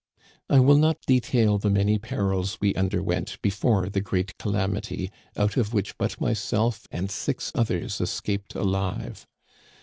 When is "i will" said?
0.49-0.77